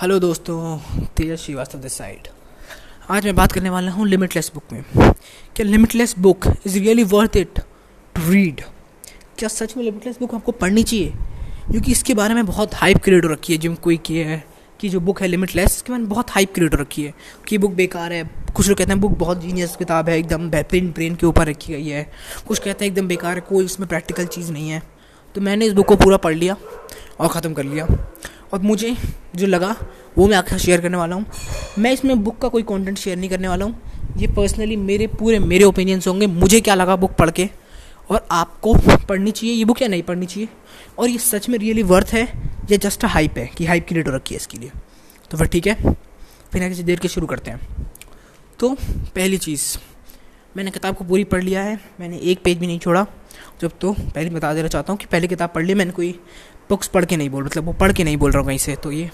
Hello 0.00 0.18
दोस्तों, 0.18 0.56
तेजस 1.16 1.42
Srivastava 1.42 1.78
this 1.78 1.92
side 1.92 2.28
आज 3.10 3.24
मैं 3.24 3.34
बात 3.36 3.52
करने 3.52 3.70
वाला 3.70 3.90
हूँ 3.92 4.06
लिमिटलेस 4.08 4.50
बुक 4.54 4.72
में। 4.72 4.82
क्या 5.56 5.64
limitless 5.64 6.14
book 6.18 6.46
is 6.66 6.78
really 6.78 7.02
worth 7.04 7.36
it 7.36 7.58
to 7.58 8.30
read 8.30 8.60
क्या 9.38 9.48
सच 9.48 9.76
में 9.76 9.82
लिमिटलेस 9.84 10.18
बुक 10.20 10.34
आपको 10.34 10.52
पढ़नी 10.52 10.82
चाहिए? 10.82 11.12
क्योंकि 11.70 11.92
इसके 11.92 12.14
बारे 12.14 12.34
में 12.34 12.46
बहुत 12.46 12.74
हाइप 12.74 13.02
क्रिएट 13.04 13.24
हो 13.24 13.30
रखी 13.30 13.52
है 13.52 13.58
जिम 13.58 13.74
कोई 13.74 13.96
की 13.96 14.16
है, 14.18 14.42
कि 14.80 14.88
जो 14.88 15.00
बुक 15.00 15.20
है 15.22 15.28
लिमिटलेस 15.28 15.76
इसके 15.76 15.92
बारे 15.92 16.02
में 16.02 16.08
बहुत 16.10 16.30
हाइप 16.30 16.54
क्रिएट 16.54 16.74
हो 16.74 16.80
रखी 16.80 17.02
है, 17.02 17.14
कि 17.48 17.58
बुक 17.58 17.72
बेकार 17.72 18.12
है। 18.12 18.24
कुछ 18.56 18.68
लोग 18.68 18.78
कहते 18.78 18.92
हैं 18.92 19.00
बुक 19.00 19.18
बहुत 19.18 19.40
जीनियस 19.40 19.76
किताब 19.76 20.08
है, 20.08 20.18
एकदम 20.18 20.50
बेहतरीन 20.50 20.90
ब्रेन 20.90 21.14
के 21.14 21.26
ऊपर 21.26 21.46
रखी 21.46 21.72
गई 21.72 21.88
है। 21.88 22.10
कुछ 22.48 22.58
कहते 22.58 22.84
हैं 22.84 22.92
एकदम 22.92 23.08
बेकार 23.08 23.34
है, 23.34 23.40
कोई 23.40 23.64
इसमें 23.64 23.88
प्रैक्टिकल 23.88 24.26
चीज़ 24.28 24.52
नहीं 24.52 24.70
है। 24.70 24.82
तो 25.34 25.40
मैंने 25.40 25.66
इस 25.66 25.72
बुक 25.72 25.86
को 25.86 25.96
पूरा 25.96 26.16
पढ़ 26.16 26.34
लिया 26.34 26.56
और 27.20 27.28
ख़त्म 27.28 27.52
कर 27.54 27.64
लिया। 27.64 27.86
और 28.52 28.60
मुझे 28.60 28.96
जो 29.36 29.46
लगा, 29.46 29.76
वो 30.18 30.28
मैं 30.28 30.36
आपके 30.36 30.58
शेयर 30.58 30.80
करने 30.80 30.96
वाला 30.96 31.16
हूँ। 31.16 31.26
मैं 31.78 31.92
इसमें 31.92 32.22
बुक 32.24 32.38
का 32.38 32.48
कोई 32.48 32.62
कंटेंट 32.62 32.98
शेयर 32.98 33.18
नहीं 33.18 33.30
करने 33.30 33.48
वाला 33.48 33.64
हूँ। 33.64 33.82
ये 34.16 34.26
पर्सनली 34.26 34.76
मेरे, 34.76 35.06
पूरे 35.06 35.38
मेरे 35.38 35.64
ओपिनियंस 35.64 36.08
होंगे, 36.08 36.26
मुझे 36.26 36.60
क्या 36.60 36.74
लगा 36.74 36.96
बुक 36.96 37.12
पढ़ 37.12 37.30
के। 37.30 37.48
और 38.10 38.26
आपको 38.30 38.74
पढ़नी 39.08 39.30
चाहिए, 39.30 39.54
ये 39.54 39.64
बुक 39.64 39.82
या 39.82 39.88
नहीं 39.88 40.02
पढ़नी 40.02 40.26
चाहिए। 40.26 40.48
और 40.98 41.08
ये 41.08 41.18
सच 41.18 41.48
में 41.48 41.58
रियली 41.58 41.82
वर्थ 41.82 42.06
है, 42.06 42.22
या 42.70 42.76
जस्ट 42.76 43.04
हाइप 43.04 43.38
है, 43.38 43.46
कि 43.46 43.66
हाइप 43.66 43.86
क्रिएट 43.88 44.08
हो 44.08 44.12
रखी 44.12 44.34
है 44.34 44.36
इसके 44.36 44.58
लिए। 44.58 44.70
तो 45.30 45.38
फिर 45.38 45.46
ठीक 45.46 45.66
है, 45.66 45.74
फिर 46.52 46.68
किसी 46.68 46.82
देर 46.82 46.98
के 46.98 47.08
शुरू 47.08 47.26
करते 47.26 47.50
हैं। 47.50 47.86
तो 48.58 48.76
पहली 49.14 49.38
चीज़, 49.38 49.78
मैंने 50.56 50.70
किताब 50.70 50.96
को 50.96 51.04
पूरी 51.04 51.24
पढ़ 51.24 51.42
लिया 51.42 51.62
है, 51.62 51.80
मैंने 52.00 52.18
एक 52.18 52.42
पेज 52.44 52.58
भी 52.58 52.66
नहीं 52.66 52.78
छोड़ा। 52.78 53.06
जब 53.60 53.72
तो 53.80 53.92
पहले 53.92 54.30
बता 54.30 54.54
देना 54.54 54.68
चाहता 54.68 54.92
हूँ 54.92 54.98
कि 54.98 55.06
पहले 55.06 55.28
किताब 55.28 55.50
पढ़ 55.54 55.64
ली, 55.64 55.74
मैंने 55.74 55.90
कोई 55.90 56.18
बुक्स 56.70 56.88
पढ़ 56.88 57.04
के 57.04 57.16
नहीं 57.16 57.30
बोल 57.30 57.44
मतलब 57.44 57.64
वो 57.64 57.72
पढ़ 57.72 57.92
के 57.92 58.04
नहीं 58.04 58.16
बोल 58.16 58.30
रहा 58.32 58.40
हूँ 58.40 58.46
कहीं 58.48 58.58
से 58.58 58.74
तो 58.76 58.92
ये 58.92 59.10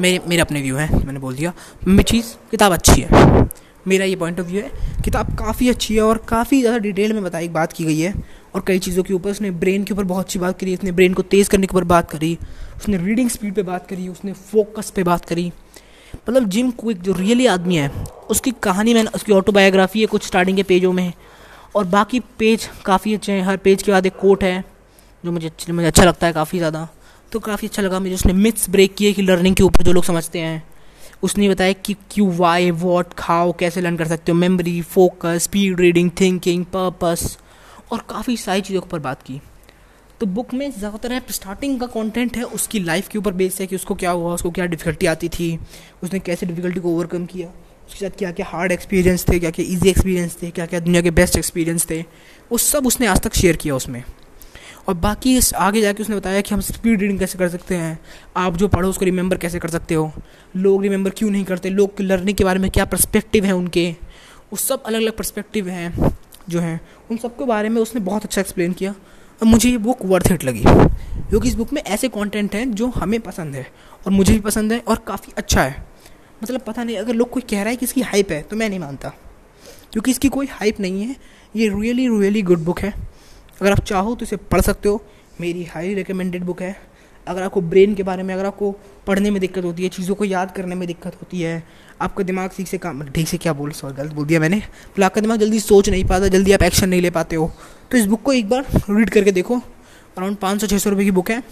मेरे 0.00 0.20
मेरे 0.26 0.42
अपने 0.42 0.62
व्यू 0.62 0.76
हैं, 0.76 1.04
मैंने 1.04 1.18
बोल 1.20 1.34
दिया। 1.34 1.52
मेरी 1.86 2.02
चीज़, 2.02 2.34
किताब 2.50 2.72
अच्छी 2.72 3.00
है। 3.00 3.48
मेरा 3.86 4.04
ये 4.04 4.16
पॉइंट 4.16 4.40
ऑफ़ 4.40 4.46
व्यू 4.46 4.62
है, 4.62 4.70
किताब 5.04 5.34
काफ़ी 5.38 5.68
अच्छी 5.68 5.94
है 5.94 6.02
और 6.02 6.18
काफ़ी 6.28 6.60
ज़्यादा 6.60 6.78
डिटेल 6.78 7.12
में 7.12 7.22
बताई, 7.24 7.48
बात 7.48 7.72
की 7.72 7.84
गई 7.84 7.98
है। 7.98 8.14
और 8.54 8.62
कई 8.66 8.78
चीज़ों 8.78 9.02
के 9.02 9.14
ऊपर 9.14 9.30
उसने 9.30 9.50
ब्रेन 9.52 9.84
के 9.84 9.94
ऊपर 9.94 10.04
बहुत 10.04 10.24
अच्छी 10.24 10.38
बात 10.38 10.58
करी, 10.58 10.74
उसने 10.74 10.92
ब्रेन 10.92 11.14
को 11.14 11.22
तेज़ 11.24 11.50
करने 11.50 11.66
के 11.66 11.76
ऊपर 11.76 11.84
बात 11.84 12.10
करी, 12.10 12.36
उसने 12.76 12.96
रीडिंग 12.96 13.30
स्पीड 13.30 13.54
पे 13.54 13.62
बात 13.62 13.86
करी, 13.86 14.08
उसने 14.08 14.32
फोकस 14.32 14.90
पे 14.90 15.02
बात 15.02 15.24
करी। 15.24 15.50
मतलब 16.28 16.48
जिम 16.48 16.70
क्विक 16.70 17.02
जो 17.02 17.12
रियली 17.12 17.46
आदमी 17.46 17.76
है, 17.76 17.90
उसकी 18.30 18.50
कहानी 18.62 18.94
मैंने, 18.94 19.10
उसकी 19.14 19.32
ऑटोबायोग्राफी 19.32 20.00
है 20.00 20.06
कुछ 20.06 20.26
स्टार्टिंग 20.26 20.56
के 20.56 20.62
पेजों 20.62 20.92
में। 20.92 21.12
और 21.76 21.84
बाकी 21.86 22.20
पेज 22.38 22.68
काफ़ी 22.84 23.14
अच्छे 23.14 23.32
हैं, 23.32 23.42
हर 23.42 23.56
पेज 23.56 23.82
के 23.82 23.92
बाद 23.92 24.06
एक 24.06 24.16
कोट 24.16 24.44
है, 24.44 24.64
जो 25.24 25.32
मुझे 25.32 25.50
मुझे 25.70 25.86
अच्छा 25.86 26.04
लगता 26.04 26.26
है 26.26 26.32
काफ़ी 26.32 26.58
ज़्यादा। 26.58 26.88
तो 27.32 27.40
काफ़ी 27.40 27.68
अच्छा 27.68 27.82
लगा 27.82 27.98
मुझे 28.00 28.14
उसने 28.14 28.32
मिथ्स 28.34 28.68
ब्रेक 28.70 28.94
किए 28.94 29.12
कि 29.12 29.22
लर्निंग 29.22 29.56
के 29.56 29.62
ऊपर 29.62 29.84
जो 29.84 29.92
लोग 29.92 30.04
समझते 30.04 30.38
हैं। 30.38 30.62
उसने 31.22 31.48
बताया 31.48 31.72
कि 31.74 31.94
क्यों 32.10 32.30
वाई 32.36 32.70
वॉट 32.72 33.12
खाओ 33.18 33.52
कैसे 33.58 33.80
लर्न 33.80 33.96
कर 33.96 34.08
सकते 34.08 34.32
हो। 34.32 34.38
Memory 34.38 34.80
focus 34.84 35.42
speed 35.42 35.80
reading 35.80 36.10
thinking 36.20 36.64
purpose 36.66 37.36
और 37.92 38.04
काफ़ी 38.10 38.36
सारी 38.36 38.60
चीज़ों 38.60 38.80
के 38.80 38.86
ऊपर 38.86 38.98
बात 39.00 39.22
की। 39.22 39.40
तो 40.20 40.26
बुक 40.28 40.52
में 40.54 40.70
ज़्यादातर 40.70 41.12
है 41.12 41.22
स्टार्टिंग 41.30 41.78
का 41.80 41.86
कंटेंट 41.88 42.36
है, 42.36 42.42
उसकी 42.44 42.80
लाइफ 42.80 43.08
के 43.08 43.18
ऊपर 43.18 43.32
बेस्ड 43.34 43.60
है 43.60 43.66
कि 43.66 43.76
उसको 43.76 43.94
क्या 43.94 44.10
हुआ, 44.10 44.34
उसको 44.34 44.50
क्या 44.50 44.66
डिफ़िकल्टी 44.66 45.06
आती 45.06 45.28
थी, 45.30 45.58
उसने 46.02 46.18
कैसे 46.20 46.46
डिफ़िकल्टी 46.46 46.80
को 46.80 46.90
ओवरकम 46.90 47.26
किया, 47.26 47.48
उसके 47.88 47.98
साथ 48.00 48.18
क्या 48.18 48.30
क्या 48.32 48.46
हार्ड 48.46 48.72
एक्सपीरियंस 48.72 49.24
थे 49.28 49.38
क्या 49.40 49.50
क्या 49.50 49.64
ईजी 49.68 49.88
एक्सपीरियंस 49.90 50.36
थे 50.42 50.50
क्या 50.50 50.66
क्या 50.66 50.80
दुनिया 50.80 51.02
के 51.02 51.10
बेस्ट 51.12 51.36
एक्सपीरियंस 51.38 51.86
थे, 51.90 52.00
वो 52.50 52.58
सब 52.60 52.86
उसने 52.86 53.06
आज 53.06 53.20
तक 53.20 53.34
शेयर 53.34 53.56
किया 53.56 53.74
उसमें। 53.74 54.02
और 54.88 54.94
बाकी 54.94 55.40
आगे 55.56 55.80
जाके 55.80 56.02
उसने 56.02 56.16
बताया 56.16 56.40
कि 56.40 56.54
हम 56.54 56.60
स्पीड 56.60 57.00
रीडिंग 57.00 57.18
कैसे 57.18 57.38
कर 57.38 57.48
सकते 57.48 57.74
हैं? 57.74 57.98
आप 58.36 58.56
जो 58.56 58.68
पढ़ो 58.68 58.88
उसको 58.88 59.04
रिमेंबर 59.04 59.36
कैसे 59.36 59.58
कर 59.58 59.68
सकते 59.68 59.94
हो? 59.94 60.12
लोग 60.56 60.82
रिमेंबर 60.82 61.10
क्यों 61.10 61.30
नहीं 61.30 61.44
करते? 61.44 61.70
लोग 61.70 61.96
के 61.96 62.04
लर्निंग 62.04 62.36
के 62.36 62.44
बारे 62.44 62.58
में 62.58 62.70
क्या 62.70 62.84
परस्पेक्टिव 62.84 63.44
है 63.44 63.52
उनके? 63.52 63.96
उस 64.52 64.68
सब 64.68 64.82
अलग 64.82 65.00
अलग 65.00 65.16
परस्पेक्टिव 65.16 65.68
हैं, 65.68 66.18
जो 66.48 66.60
हैं। 66.60 66.80
उन 67.10 67.16
सब 67.16 67.38
के 67.38 67.44
बारे 67.44 67.68
में 67.68 67.82
उसने 67.82 68.00
बहुत 68.00 68.24
अच्छा 68.24 68.40
एक्सप्लेन 68.40 68.72
किया। 68.72 68.90
और 69.42 69.44
मुझे 69.44 69.70
ये 69.70 69.78
बुक 69.78 69.98
वर्थ 70.04 70.32
इट 70.32 70.44
लगी। 70.44 70.62
क्योंकि 71.28 71.48
इस 71.48 71.54
बुक 71.54 71.72
में 71.72 71.82
ऐसे 71.82 72.08
कंटेंट 72.08 72.54
हैं 72.54 72.72
जो 72.72 72.86
हमें 72.88 73.20
पसंद 73.20 73.54
है 73.54 73.66
और 74.06 74.12
मुझे 74.12 74.32
भी 74.32 74.40
पसंद 74.40 74.72
है 74.72 74.78
और 74.78 74.96
काफ़ी 74.96 75.32
अच्छा 75.36 75.62
है। 75.62 75.86
मतलब 76.42 76.60
पता 76.60 76.84
नहीं, 76.84 76.96
अगर 76.96 77.14
लोग 77.14 77.30
कोई 77.30 77.42
कह 77.42 77.60
रहा 77.60 77.70
है 77.70 77.76
कि 77.76 77.86
इसकी 77.86 78.00
हाइप 78.00 78.30
है 78.30 78.42
तो 78.42 78.56
मैं 78.56 78.68
नहीं 78.68 78.78
मानता। 78.78 79.08
क्योंकि 79.92 80.10
इसकी 80.10 80.28
कोई 80.28 80.46
हाइप 80.46 80.80
नहीं 80.80 81.02
है। 81.02 81.16
ये 81.56 81.68
रियली 81.68 82.08
रियली 82.08 82.42
गुड 82.42 82.58
बुक 82.58 82.80
है। 82.80 83.15
अगर 83.60 83.72
आप 83.72 83.80
चाहो 83.80 84.14
तो 84.14 84.24
इसे 84.24 84.36
पढ़ 84.36 84.60
सकते 84.60 84.88
हो। 84.88 85.04
मेरी 85.40 85.64
हाईली 85.64 85.94
रिकमेंडेड 85.94 86.44
बुक 86.44 86.62
है। 86.62 86.76
अगर 87.26 87.42
आपको 87.42 87.60
ब्रेन 87.60 87.94
के 87.94 88.02
बारे 88.02 88.22
में, 88.22 88.34
अगर 88.34 88.46
आपको 88.46 88.74
पढ़ने 89.06 89.30
में 89.30 89.40
दिक्कत 89.40 89.64
होती 89.64 89.82
है, 89.82 89.88
चीज़ों 89.88 90.14
को 90.14 90.24
याद 90.24 90.50
करने 90.50 90.74
में 90.74 90.86
दिक्कत 90.88 91.14
होती 91.14 91.40
है, 91.40 91.62
आपका 92.00 92.24
दिमाग 92.24 92.50
ठीक 92.56 92.68
से 92.68 92.78
काम, 92.78 93.02
ठीक 93.04 93.28
से 93.28 93.38
क्या 93.38 93.52
बोल, 93.52 93.70
सॉरी, 93.70 93.94
गलत 93.94 94.12
बोल 94.12 94.26
दिया 94.26 94.40
मैंने। 94.40 94.56
मतलब 94.56 95.04
आपका 95.04 95.20
दिमाग 95.20 95.40
जल्दी 95.40 95.60
सोच 95.60 95.88
नहीं 95.88 96.04
पाता, 96.04 96.28
जल्दी 96.28 96.52
आप 96.52 96.62
एक्शन 96.62 96.88
नहीं 96.88 97.00
ले 97.00 97.10
पाते 97.10 97.36
हो। 97.36 97.52
तो 97.90 97.98
इस 97.98 98.06
बुक 98.06 98.22
को 98.22 98.32
एक 98.32 98.48
बार 98.48 98.66
रीड 98.90 99.10
करके 99.10 99.32
देखो। 99.32 99.56
अराउंड 99.56 100.36
पाँच 100.36 100.60
सौ 100.60 100.66
छः 100.66 100.78
सौ 100.78 100.90
रुपये 100.90 101.04
की 101.04 101.10
बुक 101.10 101.30
है। 101.30 101.42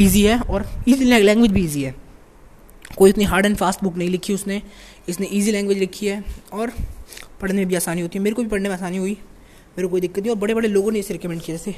ईजी 0.00 0.22
है 0.22 0.40
और 0.40 0.68
ईजी 0.88 1.04
लैंग्वेज 1.04 1.52
भी 1.52 1.64
ईजी 1.64 1.82
है। 1.82 1.94
कोई 2.96 3.10
इतनी 3.10 3.24
हार्ड 3.24 3.46
एंड 3.46 3.56
फास्ट 3.56 3.84
बुक 3.84 3.96
नहीं 3.96 4.08
लिखी 4.08 4.34
उसने। 4.34 4.62
इसने 5.08 5.28
ईजी 5.32 5.52
लैंग्वेज 5.52 5.78
लिखी 5.78 6.06
है 6.06 6.24
और 6.52 6.72
पढ़ने 7.40 7.56
में 7.56 7.66
भी 7.66 7.74
आसानी 7.74 8.00
होती 8.00 8.18
है। 8.18 8.24
मेरे 8.24 8.36
को 8.36 8.42
भी 8.42 8.48
पढ़ने 8.48 8.68
में 8.68 8.76
आसानी 8.76 8.96
हुई। 8.96 9.18
मेरे 9.78 9.82
को 9.82 9.90
कोई 9.90 10.00
दिक्कत 10.00 10.18
नहीं, 10.18 10.30
और 10.30 10.36
बड़े 10.36 10.54
बड़े 10.54 10.68
लोगों 10.68 10.92
ने 10.92 10.98
इसे 10.98 11.14
रिकमेंड 11.14 11.40
किया। 11.42 11.56
जैसे 11.56 11.74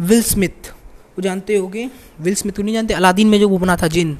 विल 0.00 0.22
स्मिथ 0.22 0.70
वो 1.16 1.22
जानते 1.22 1.56
होगे? 1.56 1.88
विल 2.20 2.34
स्मिथ 2.34 2.52
को 2.52 2.62
नहीं 2.62 2.74
जानते? 2.74 2.94
अलादीन 2.94 3.28
में 3.28 3.38
जो 3.40 3.48
वो 3.48 3.58
बना 3.58 3.76
था 3.76 3.88
जिन, 3.88 4.16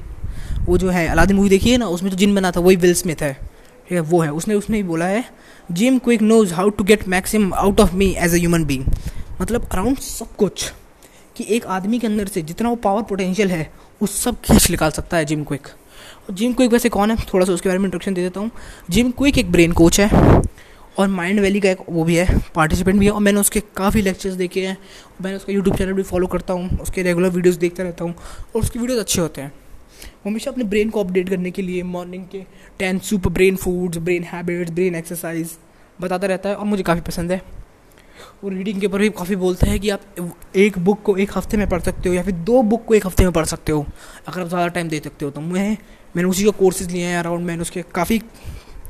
वो 0.65 0.77
जो 0.77 0.89
है, 0.89 1.07
अलादीन 1.07 1.35
मूवी 1.35 1.49
देखिए 1.49 1.77
ना? 1.77 1.87
उसमें 1.87 2.09
जो 2.11 2.17
जिन 2.17 2.35
बना 2.35 2.51
था, 2.51 2.59
वही 2.59 2.75
विल 2.75 2.93
स्मिथ 2.93 3.21
है। 3.21 3.33
ठीक 3.33 3.91
है, 3.91 3.99
वो 3.99 4.19
है। 4.19 4.31
उसने 4.31 4.55
उसने 4.55 4.77
भी 4.77 4.83
बोला 4.83 5.05
है 5.05 5.23
Jim 5.71 5.97
Kwik 5.99 6.21
knows 6.21 6.53
how 6.53 6.69
to 6.69 6.83
get 6.83 7.07
maxim 7.07 7.53
out 7.53 7.79
of 7.79 7.95
me 7.95 8.09
as 8.17 8.33
a 8.33 8.37
human 8.37 8.65
being 8.65 8.85
मतलब 9.41 9.67
अराउंड 9.71 9.97
सब 9.97 10.35
कुछ 10.35 10.71
कि 11.35 11.45
एक 11.49 11.65
आदमी 11.65 11.99
के 11.99 12.07
अंदर 12.07 12.27
से 12.27 12.41
जितना 12.41 12.69
वो 12.69 12.75
पावर 12.75 13.01
पोटेंशियल 13.01 13.51
है, 13.51 13.71
वो 14.01 14.07
सब 14.07 14.41
खींच 14.41 14.69
निकाल 14.71 14.91
सकता 14.91 15.17
है 15.17 15.25
जिम 15.25 15.43
क्विक 15.43 15.67
और 16.29 16.35
जिम 16.35 16.53
क्विक 16.53 16.71
वैसे 16.71 16.89
कौन 16.89 17.11
है? 17.11 17.17
थोड़ा 17.33 17.45
सा 17.45 17.53
उसके 17.53 17.69
बारे 17.69 17.79
में 17.79 17.85
इंट्रोडक्शन 17.85 18.13
दे 18.13 18.21
देता 18.21 18.39
हूँ। 18.39 18.51
जिम 18.89 19.11
क्विक 19.11 19.37
एक 19.37 19.51
ब्रेन 19.51 19.71
कोच 19.71 19.99
है। 19.99 20.09
और 20.97 21.07
माइंड 21.09 21.39
वैली 21.39 21.59
का 21.59 21.69
एक 21.69 21.77
वो 21.89 22.03
भी 22.03 22.15
है 22.15 22.39
पार्टिसिपेंट 22.55 22.99
भी 22.99 23.05
है 23.05 23.11
और 23.11 23.21
मैंने 23.21 23.39
उसके 23.39 23.59
काफ़ी 23.77 24.01
लेक्चर्स 24.01 24.33
देखे 24.35 24.65
हैं। 24.67 24.77
मैंने 25.21 25.37
उसका 25.37 25.53
यूट्यूब 25.53 25.75
चैनल 25.77 25.93
भी 25.93 26.03
फॉलो 26.03 26.27
करता 26.27 26.53
हूँ, 26.53 26.79
उसके 26.79 27.03
रेगुलर 27.03 27.29
वीडियोस 27.29 27.55
देखता 27.57 27.83
रहता 27.83 28.03
हूँ 28.03 28.13
और 28.55 28.61
उसके 28.61 28.79
वीडियोस 28.79 28.99
अच्छे 28.99 29.21
होते 29.21 29.41
हैं। 29.41 29.51
हमेशा 30.25 30.51
अपने 30.51 30.63
ब्रेन 30.65 30.89
को 30.89 31.03
अपडेट 31.03 31.29
करने 31.29 31.51
के 31.51 31.61
लिए 31.61 31.83
मॉर्निंग 31.85 32.25
के 32.27 32.43
ten 32.79 32.99
super 33.01 33.29
brain 33.31 33.55
foods 33.55 33.97
brain 33.99 34.23
habits 34.23 34.71
brain 34.71 34.95
exercise 34.95 35.57
बताता 35.99 36.27
रहता 36.27 36.49
है 36.49 36.55
और 36.55 36.65
मुझे 36.65 36.83
काफ़ी 36.83 37.01
पसंद 37.01 37.31
है। 37.31 37.41
वो 38.43 38.49
रीडिंग 38.49 38.79
के 38.81 38.87
ऊपर 38.87 38.99
भी 38.99 39.09
काफ़ी 39.11 39.35
बोलता 39.35 39.67
है 39.67 39.77
कि 39.79 39.89
आप 39.89 40.01
एक 40.55 40.77
बुक 40.79 41.01
को 41.03 41.15
एक 41.17 41.37
हफ़्ते 41.37 41.57
में 41.57 41.67
पढ़ 41.69 41.81
सकते 41.81 42.09
हो 42.09 42.15
या 42.15 42.23
फिर 42.23 42.33
दो 42.45 42.61
बुक 42.63 42.85
को 42.85 42.93
एक 42.93 43.05
हफ़्ते 43.05 43.23
में 43.23 43.31
पढ़ 43.33 43.45
सकते 43.45 43.71
हो। 43.71 43.85
अगर 44.27 44.41
आप 44.41 44.47
ज़्यादा 44.47 44.67
टाइम 44.67 44.89
दे 44.89 44.99
सकते 44.99 45.25
हो 45.25 45.31
तो 45.31 45.41
मैं, 45.41 45.77
मैंने 46.15 46.29
उसी 46.29 46.43
का 46.43 46.51
कोर्सेज 46.51 46.91
लिए 46.91 47.05
हैं 47.05 47.17
अराउंड 47.19 47.45
मैंने 47.45 47.61
उसके 47.61 47.81
काफ़ी 47.95 48.21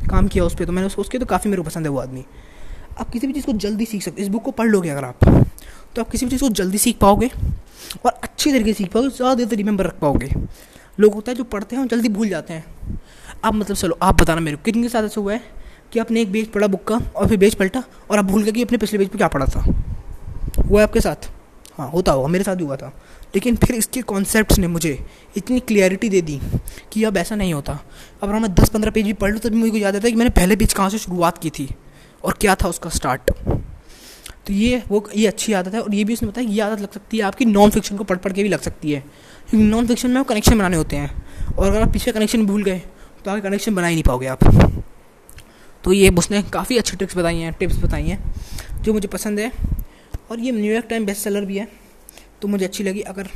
काम 0.06 0.28
किया 0.28 0.44
उस 0.44 0.56
पर 0.56 0.66
तो 0.66 0.72
मैंने 0.72 0.88
उसको 0.88 1.02
उसके 1.02 1.20
तो 1.20 1.26
काफ़ी 1.26 1.50
मेरे 1.50 1.62
को 1.62 1.70
पसंद 1.70 1.86
है 1.86 1.92
वो 1.92 2.00
आदमी। 2.00 2.24
आप 3.00 3.10
किसी 3.10 3.28
भी 3.28 3.34
चीज़ 3.34 3.46
को 3.46 3.54
जल्दी 3.54 3.86
सीख 3.86 4.04
सकते 4.04 4.22
इस 4.22 4.28
बुक 4.28 4.44
को 4.44 4.52
पढ़ 4.52 4.68
लोगे 4.68 4.90
अगर 4.90 5.06
आप 5.06 5.26
तो 5.96 6.02
आप 6.02 6.10
किसी 6.10 6.26
भी 6.26 6.30
चीज़ 6.30 6.42
को 6.42 6.50
जल्दी 6.52 6.78
सीख 6.78 6.98
पाओगे 6.98 7.30
और 8.06 8.12
अच्छी 8.14 8.52
तरीके 8.52 8.74
से 8.74 8.78
सीख 8.78 8.92
पाओगे, 8.92 9.10
ज़्यादा 9.10 9.34
देर 9.36 9.48
तक 9.48 9.54
रिमेंबर 9.54 9.86
रख 9.86 10.00
पाओगे। 10.00 10.30
लोग 10.98 11.14
होता 11.14 11.32
है 11.32 11.36
जो 11.38 11.44
पढ़ते 11.46 11.76
हैं 11.76 11.88
जल्दी 11.88 12.10
भूल 12.10 12.30
जाते 12.30 12.54
हैं। 12.54 13.00
आप 13.44 13.54
मतलब 13.54 13.76
चलो, 13.76 13.98
आप 14.02 14.22
बताना 14.22 14.42
मेरे 14.42 14.58
को, 14.58 14.64
कितने 14.64 14.90
साथ 14.90 15.04
ऐसा 15.04 15.22
हुआ 15.22 15.34
है 15.34 15.42
कि 15.94 16.00
आपने 16.00 16.22
एक 16.22 16.32
पेज 16.34 16.52
पढ़ा 16.52 16.68
बुक 16.68 16.84
का 16.84 17.00
और 17.16 17.28
फिर 17.28 17.40
पेज 17.40 17.56
पलटा 17.56 17.84
और 18.12 18.18
आप 18.18 18.26
भूल 18.26 18.44
गए 18.44 18.52
कि 18.52 18.64
अपने 18.64 18.78
पिछले 18.78 19.00
पेज 19.00 19.10
पर 19.10 19.18
क्या 19.18 19.28
पढ़ा 19.28 19.46
था? 19.46 19.66
वो 20.60 20.78
है 20.78 20.84
आपके 20.84 21.02
साथ? 21.02 21.30
हाँ 21.78 21.90
होता 21.90 22.12
होगा, 22.12 22.28
मेरे 22.28 22.44
साथ 22.44 22.56
भी 22.56 22.64
हुआ 22.64 22.76
था। 22.76 22.92
लेकिन 23.36 23.56
फिर 23.56 23.76
इसके 23.76 24.02
कॉन्सेप्ट 24.04 24.58
ने 24.60 24.68
मुझे 24.68 24.98
इतनी 25.38 25.60
क्लियरिटी 25.60 26.10
दे 26.10 26.22
दी 26.22 26.40
कि 26.92 27.04
अब 27.04 27.18
ऐसा 27.18 27.36
नहीं 27.36 27.54
होता। 27.54 27.74
अब 27.74 28.30
अगर 28.30 28.40
मैं 28.40 28.54
दस 28.56 28.70
पंद्रह 28.70 28.92
पेज 28.92 29.06
भी 29.06 29.14
पढ़ 29.14 29.32
लूँ, 29.32 29.40
तभी 29.40 29.58
मुझे 29.58 29.80
याद 29.80 29.96
आता 29.96 30.08
है 30.08 30.12
कि 30.12 30.18
मैंने 30.18 30.30
पहले 30.32 30.56
पेज 30.56 30.74
कहाँ 30.74 30.90
से 30.90 30.98
शुरुआत 30.98 31.38
की 31.38 31.50
थी 31.50 31.70
और 32.24 32.38
क्या 32.42 32.56
था 32.56 32.68
उसका 32.68 32.90
स्टार्ट 32.90 33.32
तो 34.48 34.54
ये, 34.54 34.82
वो, 34.90 35.10
ये 35.16 35.28
अच्छी 35.28 35.54
आदत 35.54 35.74
है 35.74 35.82
और 35.82 35.94
ये 35.96 36.04
भी 36.04 36.14
उसने 36.14 36.30
बताया 36.30 36.48
ये 36.48 36.62
आदत 36.62 36.82
लग 36.82 36.92
सकती 36.92 37.18
है, 37.18 37.24
आपकी 37.24 37.46
नॉन 37.46 37.70
फिक्शन 37.70 37.98
को 37.98 38.04
पढ़ 38.04 38.18
पढ़ 38.18 38.34
के 38.34 38.44
भी 38.44 38.50
लग 38.50 38.62
सकती 38.62 38.92
है। 38.92 39.00
क्योंकि 39.50 39.68
नॉन 39.68 39.88
फिक्शन 39.88 40.12
में 40.12 40.24
कनेक्शन 40.24 40.58
बनाने 40.58 40.78
होते 40.78 40.96
हैं। 40.96 41.12
और 41.50 41.68
अगर 41.68 41.82
आप 41.82 41.92
पीछे 41.94 42.12
कनेक्शन 42.12 42.46
भूल 42.46 42.64
गए 42.64 42.82
तो 43.26 43.32
आगे 43.32 43.42
कनेक्शन 43.42 43.76
बना 43.76 43.88
ही 43.88 43.96
नहीं 43.96 44.04
पाओगे 44.04 44.28
आप। 44.28 44.44
तो 45.84 45.94
ये 45.94 46.10
उसने 46.10 46.42
काफ़ी 46.44 46.78
अच्छी 46.78 46.98
ट्रिक्स 46.98 47.18
बताई 47.18 47.38
हैं 47.38 47.54
टिप्स 47.54 47.78
बताई 47.78 48.04
हैं, 48.04 48.24
जो 48.82 48.94
मुझे 48.94 49.08
पसंद 49.08 49.40
है। 49.40 49.52
और 50.32 50.40
ये 50.40 50.52
न्यूयॉर्क 50.52 50.86
टाइम 50.90 51.06
बेस्ट 51.06 51.24
सेलर 51.24 51.46
भी 51.46 51.58
है 51.58 51.68
तो 52.42 52.48
मुझे 52.48 52.66
अच्छी 52.66 52.84
लगी। 52.84 53.02
अगर 53.02 53.28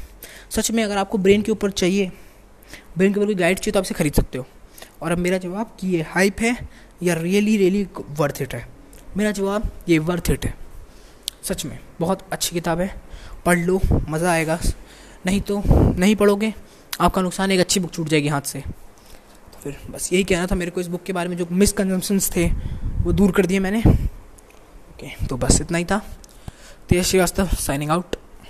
सच 0.49 0.71
में 0.71 0.83
अगर 0.83 0.97
आपको 0.97 1.17
ब्रेन 1.17 1.41
के 1.41 1.51
ऊपर 1.51 1.71
चाहिए 1.71 2.11
ब्रेन 2.97 3.13
के 3.13 3.19
ऊपर 3.19 3.25
कोई 3.25 3.35
गाइड 3.35 3.59
चाहिए 3.59 3.73
तो 3.73 3.79
आप 3.79 3.85
इसे 3.85 3.95
खरीद 3.95 4.13
सकते 4.13 4.37
हो। 4.37 4.45
और 5.01 5.11
अब 5.11 5.17
मेरा 5.17 5.37
जवाब 5.37 5.75
कि 5.79 5.87
ये 5.87 6.01
हाइप 6.09 6.39
है 6.41 6.55
या 7.03 7.13
रियली 7.15 7.57
रियली 7.57 7.87
वर्थ 8.11 8.41
इट 8.41 8.53
है? 8.55 8.67
मेरा 9.17 9.31
जवाब 9.31 9.69
ये 9.89 9.97
वर्थ 9.99 10.29
इट 10.31 10.45
है। 10.45 10.53
सच 11.43 11.65
में, 11.65 11.77
बहुत 11.99 12.25
अच्छी 12.31 12.55
किताब 12.55 12.79
है। 12.79 12.89
पढ़ 13.45 13.59
लो, 13.59 13.79
मज़ा 14.09 14.31
आएगा। 14.31 14.59
नहीं 15.25 15.41
तो 15.41 15.61
नहीं 15.67 16.15
पढ़ोगे, 16.15 16.53
आपका 16.99 17.21
नुकसान, 17.21 17.51
एक 17.51 17.59
अच्छी 17.59 17.79
बुक 17.79 17.91
छूट 17.93 18.07
जाएगी 18.09 18.27
हाथ 18.27 18.41
से। 18.43 18.59
तो 18.59 19.59
फिर 19.63 19.77
बस 19.89 20.11
यही 20.13 20.23
कहना 20.23 20.47
था 20.47 20.55
मेरे 20.55 20.71
को 20.71 20.81
इस 20.81 20.87
बुक 20.87 21.03
के 21.03 21.13
बारे 21.13 21.29
में, 21.29 21.37
जो 21.37 21.47
मिसकनजम्पन्स 21.51 22.29
थे, 22.35 22.45
वो 23.03 23.13
दूर 23.13 23.31
कर 23.31 23.45
दिए 23.45 23.59
मैंने। 23.59 23.79
ओके 23.79 25.25
तो 25.27 25.37
बस 25.37 25.61
इतना 25.61 25.77
ही 25.77 25.85
था। 25.85 26.01
तेज 26.89 27.05
श्रीवास्तव 27.05 27.47
साइनिंग 27.59 27.91
आउट 27.91 28.15